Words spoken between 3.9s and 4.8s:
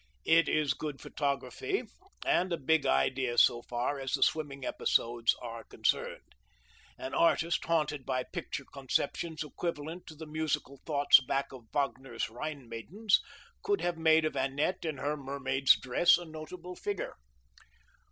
as the swimming